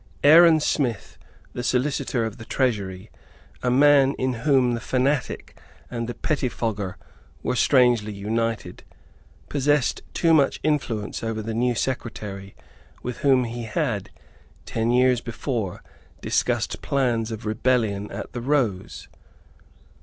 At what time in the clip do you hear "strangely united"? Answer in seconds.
7.55-8.83